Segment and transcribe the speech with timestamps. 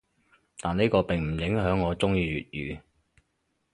[0.59, 2.81] 但呢個並唔影響我中意粵語‘